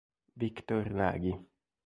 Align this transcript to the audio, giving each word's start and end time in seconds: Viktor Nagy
Viktor 0.35 0.87
Nagy 0.89 1.37